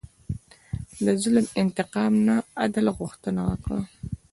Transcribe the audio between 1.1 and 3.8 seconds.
ظلم انتقام نه، عدل غوښتنه وکړه.